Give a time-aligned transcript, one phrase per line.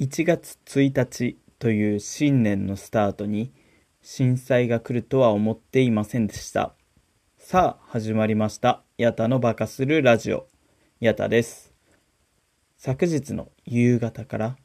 [0.00, 3.52] 1月1日という新年のスタートに
[4.02, 6.74] 震災が来るとは思っていませんでした。
[7.38, 8.82] さあ始まりました。
[8.98, 10.48] ヤタのバカするラジオ。
[10.98, 11.72] ヤタです。
[12.76, 14.56] 昨日の夕方から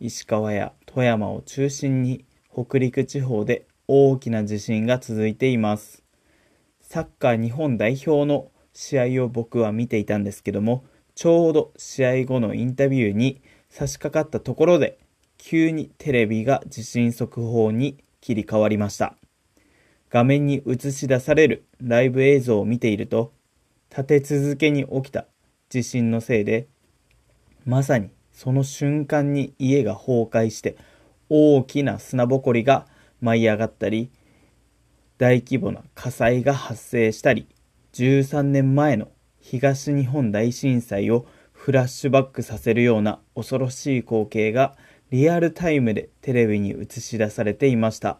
[0.00, 6.02] 石川や富山を中心に北陸地方で大きな地震が続いています。
[6.80, 10.84] サッカー日本代表の試合を僕は見ていたんですけども、
[11.14, 13.40] ちょうど試合後のインタビューに
[13.76, 15.00] 差し掛かったところで、
[15.36, 19.16] 急にテレビが地震速報に切り替わりました。
[20.10, 23.32] 画面に映し出されるライブ映像を見ていると、
[23.90, 25.26] 立て続けに起きた
[25.70, 26.68] 地震のせいで、
[27.66, 30.76] まさにその瞬間に家が崩壊して
[31.28, 32.86] 大きな砂ぼこりが
[33.20, 34.12] 舞い上がったり、
[35.18, 37.48] 大規模な火災が発生したり、
[37.94, 39.08] 13年前の
[39.40, 41.26] 東日本大震災を
[41.64, 44.76] フラッシュバックさせるような恐ろしい光景が
[45.10, 48.18] リアルタイムでテレビに映し出されていました。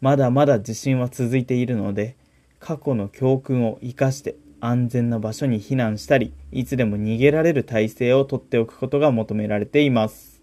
[0.00, 2.16] まだまだ地震は続いているので、
[2.58, 10.40] 過去の教訓を生かして安全な場所に避難したり、いつでも逃げられる体制をとっておくことが求められています。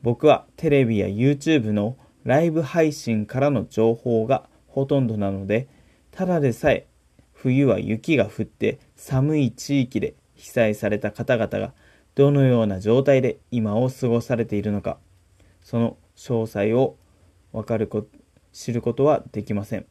[0.00, 5.68] 僕はテレビや YouTube のライブ配信からの情報がほとんどなので、
[6.12, 6.86] ただでさえ
[7.34, 11.72] 冬は雪が降って寒い地域で被災された方々が
[12.14, 14.98] どのような状態で今を過ごされているのか、
[15.62, 16.96] その詳細を
[17.52, 18.06] わかるこ
[18.52, 19.86] 知ることはできません。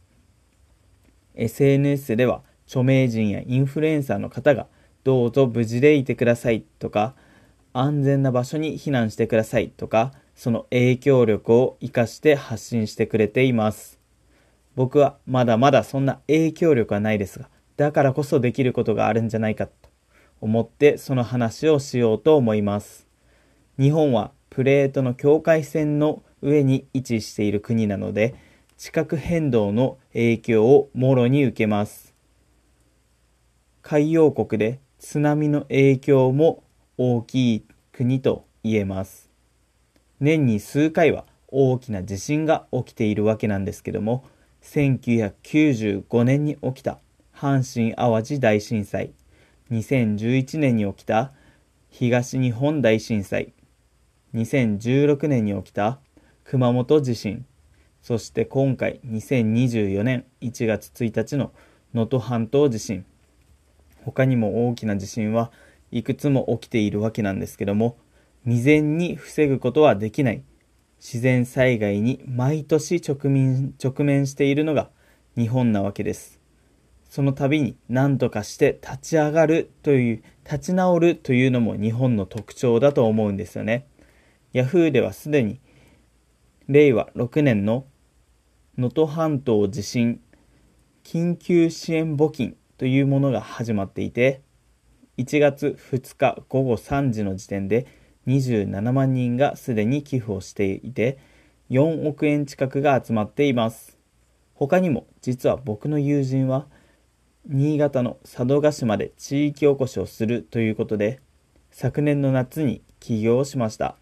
[1.35, 4.67] SNS では著名人やインフルエンサーの方が
[5.03, 7.15] どうぞ無事でいてくださいとか
[7.73, 13.99] 安全な場所に避難してくださいとかその影響力を活かして発信してくれています。
[14.75, 19.73] 僕はまだまだそんな影響力はないですが、だからこそできることがあるんじゃないかと
[20.43, 23.07] 思ってその話をしようと思います。
[23.79, 28.35] 日本はプレートの境界線の上に位置している国なので、
[28.77, 32.13] 地殻変動の影響をもろに受けます。
[33.81, 36.65] 海洋国で津波の影響も
[36.97, 39.29] 大きい国と言えます。
[40.19, 44.25] 年に数回は大きな地震が起きているわけなんですけども、
[44.61, 46.99] 1995年に起きた
[47.33, 49.13] 阪神・淡路大震災、
[49.73, 51.31] 2011年に起きた
[51.89, 53.53] 東日本大震災、
[54.35, 55.99] 2016年に起きた
[56.43, 57.45] 熊本地震、
[58.01, 61.51] そして今回2024年1月1日の
[61.93, 63.03] 能登半島地震、
[64.03, 65.51] 他にも大きな地震は
[65.91, 67.97] いくつも起きているわけなんですけども、
[68.43, 70.43] 未然に防ぐことはできない
[70.99, 74.89] 自然災害に毎年直面直面しているのが
[75.35, 76.42] 日本なわけです。
[77.13, 83.85] その度に何とかして立ち上がるという、立ち直るというのも日本の特徴だと思うんですよね。
[84.51, 85.59] ヤフーではすでに
[86.67, 87.85] 令和6年の
[88.79, 90.21] 能登半島地震
[91.03, 94.41] 緊急支援募金というものが始まっていて、
[95.19, 97.85] 1月2日午後3時の時点で
[98.25, 101.19] 27万人がすでに寄付をしていて、
[101.69, 103.99] 4億円近くが集まっています。
[104.55, 106.65] 他にも実は僕の友人は、
[107.45, 111.19] 新潟の佐渡島で地域おこしをするということで、
[111.71, 113.97] 昨年の夏に起業しました。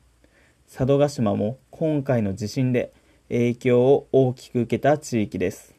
[0.72, 2.94] 佐渡島も今回の地震で
[3.30, 5.74] 影響を大きく受けた地域です。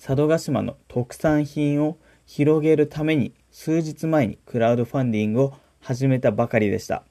[0.00, 7.02] 佐渡島の特産品を広げるために数日前にクラウドファンディングを始めたばかりでした。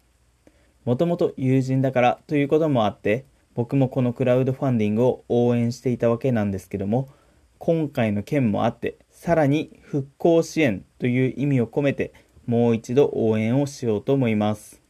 [0.85, 7.09] もともと友人だからということもあって、僕もこのクラウドファンディングを応援していたわけなんですけども、
[7.66, 12.12] 今回の件もあって、さらに復興支援という意味を込めて、
[12.46, 14.81] もう一度応援をしようと思います。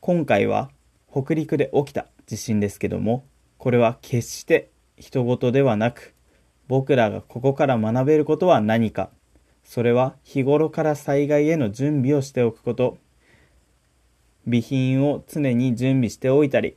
[0.00, 0.70] 今回は
[1.10, 3.24] 北陸で起きた地震ですけども、
[3.56, 6.14] これは決して人事ではなく、
[6.68, 9.08] 僕らがここから学べることは何か、
[9.62, 12.98] それは日頃から災害への準備をしておくこと、
[14.44, 16.76] 備品を常に準備しておいたり、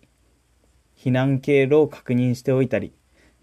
[0.97, 2.93] 避難経路を確認しておいたり、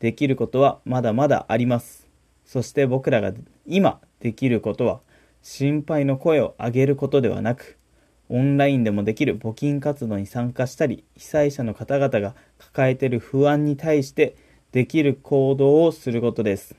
[0.01, 2.09] できることはまだまだあります。
[2.45, 3.33] そして僕らが
[3.67, 5.01] 今できることは、
[5.43, 7.79] 心配の声を上げることではなく、
[8.29, 14.37] オンラインでもできる募金活動に参加したり、被災者の方々が抱えている不安に対して
[14.73, 16.75] できる行動をすることです。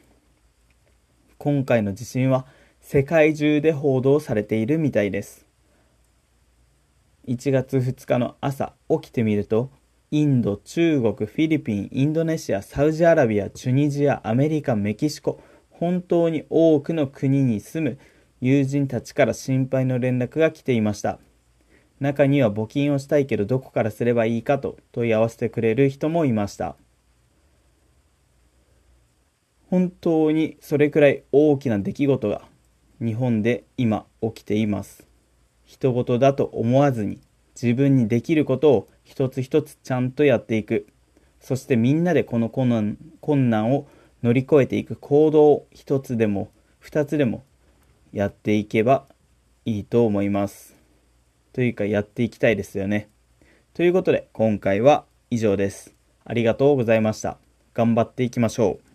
[1.38, 2.48] 今回の地震は
[2.82, 5.46] 世界中で報道されているみたいです。
[7.28, 9.70] 1月2日の朝起きてみると、
[10.16, 18.00] インド、中国、フィリピン、インドネシア、サウジアラビア、チュニジア、アメリカ、メキシコ、本当に多くの国に住む
[18.40, 21.20] 友人たちから心配の連絡が来ていました。
[22.00, 26.78] 中には募金をしたいけどどこからすればいいかと問い合わせてくれる人もいました。
[29.70, 32.44] 本当にそれくらい大きな出来事が
[33.02, 35.06] 日本で今起きています。
[35.66, 37.20] 人事だと思わずに
[37.62, 40.88] 自分にできることを一つ一つちゃんとやっていく。
[41.40, 43.88] そしてみんなでこの困難困難を
[44.24, 46.50] 乗り越えていく行動を一つでも
[46.80, 47.44] 二つでも
[48.12, 49.06] やっていけば
[49.63, 50.75] いいと思います。
[51.54, 53.10] というかやっていきたいですよね。
[53.74, 55.94] ということで今回は以上です。
[56.25, 57.38] ありがとうございました。
[57.74, 58.94] 頑張っていきましょう。